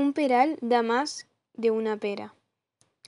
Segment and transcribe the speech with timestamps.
[0.00, 2.32] Un peral da más de una pera.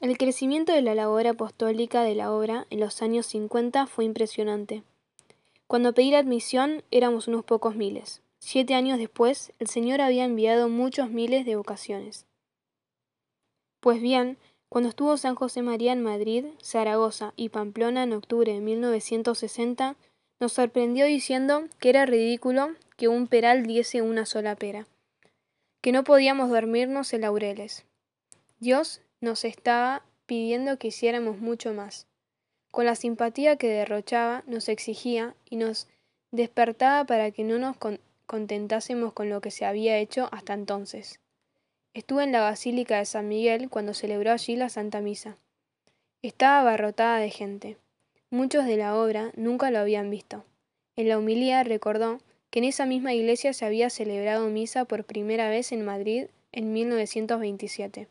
[0.02, 4.82] El crecimiento de la labor apostólica de la obra en los años 50 fue impresionante.
[5.66, 8.20] Cuando pedí la admisión éramos unos pocos miles.
[8.40, 12.26] Siete años después, el Señor había enviado muchos miles de vocaciones.
[13.80, 14.36] Pues bien,
[14.68, 19.96] cuando estuvo San José María en Madrid, Zaragoza y Pamplona en octubre de 1960,
[20.40, 24.86] nos sorprendió diciendo que era ridículo que un peral diese una sola pera,
[25.82, 27.84] que no podíamos dormirnos en laureles.
[28.60, 32.06] Dios nos estaba pidiendo que hiciéramos mucho más.
[32.70, 35.88] Con la simpatía que derrochaba, nos exigía y nos
[36.30, 37.76] despertaba para que no nos
[38.26, 41.20] contentásemos con lo que se había hecho hasta entonces.
[41.94, 45.36] Estuve en la Basílica de San Miguel cuando celebró allí la Santa Misa.
[46.22, 47.76] Estaba abarrotada de gente.
[48.30, 50.44] Muchos de la obra nunca lo habían visto.
[50.94, 52.18] En la humilía recordó
[52.52, 56.74] que en esa misma iglesia se había celebrado misa por primera vez en Madrid en
[56.74, 58.08] 1927.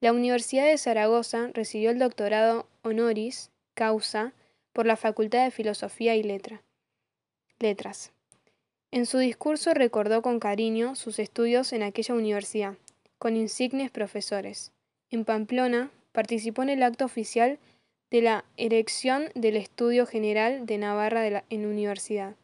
[0.00, 4.32] La Universidad de Zaragoza recibió el doctorado honoris causa
[4.72, 6.62] por la Facultad de Filosofía y Letra.
[7.58, 8.12] Letras.
[8.92, 12.78] En su discurso recordó con cariño sus estudios en aquella universidad,
[13.18, 14.72] con insignes profesores.
[15.10, 17.58] En Pamplona participó en el acto oficial
[18.10, 22.36] de la erección del Estudio General de Navarra de la, en universidad,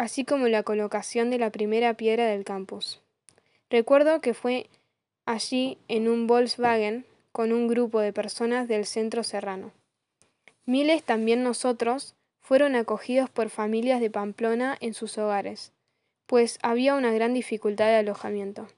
[0.00, 3.02] así como la colocación de la primera piedra del campus.
[3.68, 4.66] Recuerdo que fue
[5.26, 9.72] allí en un Volkswagen con un grupo de personas del centro serrano.
[10.64, 15.70] Miles también nosotros fueron acogidos por familias de Pamplona en sus hogares,
[16.26, 18.68] pues había una gran dificultad de alojamiento.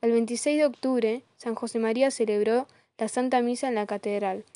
[0.00, 4.46] El 26 de octubre, San José María celebró la Santa Misa en la catedral,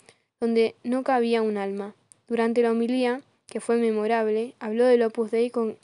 [0.41, 1.95] donde no cabía un alma.
[2.27, 5.77] Durante la homilía, que fue memorable, habló del Opus Dei con,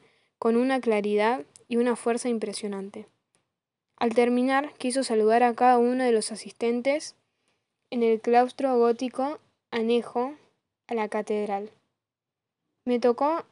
[0.43, 3.07] con una claridad y una fuerza impresionante.
[3.97, 7.15] Al terminar, quiso saludar a cada uno de los asistentes
[7.91, 9.39] en el claustro gótico
[9.70, 10.35] anejo
[10.89, 11.70] a la catedral.
[12.85, 13.45] Me tocó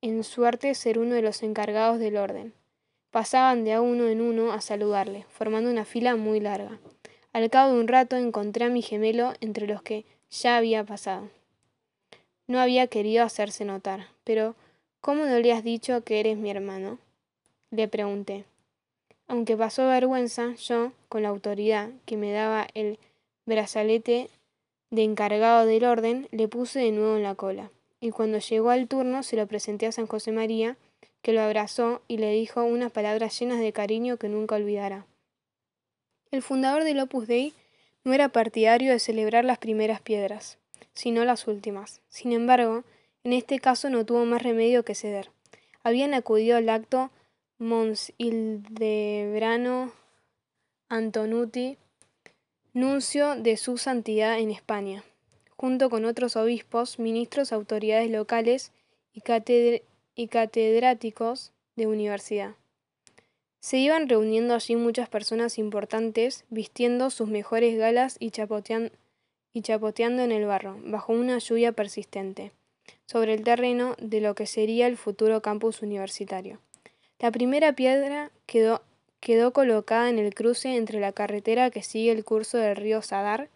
[0.00, 2.54] en suerte ser uno de los encargados del orden.
[3.10, 6.78] Pasaban de a uno en uno a saludarle, formando una fila muy larga.
[7.34, 11.28] Al cabo de un rato encontré a mi gemelo entre los que ya había pasado.
[12.46, 14.56] No había querido hacerse notar, pero
[15.00, 16.98] ¿cómo no le has dicho que eres mi hermano?
[17.70, 18.44] Le pregunté.
[19.26, 22.98] Aunque pasó vergüenza, yo, con la autoridad que me daba el
[23.44, 24.30] brazalete
[24.90, 27.70] de encargado del orden, le puse de nuevo en la cola.
[28.00, 30.76] Y cuando llegó al turno se lo presenté a San José María,
[31.22, 35.04] que lo abrazó y le dijo unas palabras llenas de cariño que nunca olvidará.
[36.30, 37.54] El fundador del Opus Dei
[38.04, 40.58] no era partidario de celebrar las primeras piedras,
[40.94, 42.00] sino las últimas.
[42.08, 42.84] Sin embargo,
[43.24, 45.30] en este caso no tuvo más remedio que ceder.
[45.82, 47.10] Habían acudido al acto
[47.58, 49.92] Mons Hildebrano
[50.88, 51.76] Antonuti,
[52.72, 55.04] nuncio de su santidad en España,
[55.56, 58.72] junto con otros obispos, ministros, autoridades locales
[59.12, 59.20] y,
[60.28, 62.54] catedráticos de universidad.
[63.60, 68.92] Se iban reuniendo allí muchas personas importantes, vistiendo sus mejores galas y chapoteando
[70.22, 72.52] en el barro, bajo una lluvia persistente,
[73.10, 76.60] sobre el terreno de lo que sería el futuro campus universitario.
[77.18, 78.82] La primera piedra quedó,
[79.20, 83.48] quedó colocada en el cruce entre la carretera que sigue el curso del río Sadar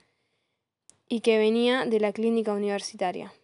[1.07, 3.35] y que venía de la clínica universitaria.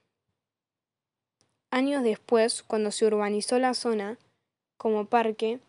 [1.71, 4.17] Años después, cuando se urbanizó la zona
[4.79, 5.61] como parque,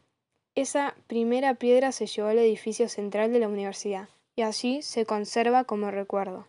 [0.55, 4.07] esa primera piedra se llevó al edificio central de la universidad
[4.37, 6.47] y allí se conserva como recuerdo.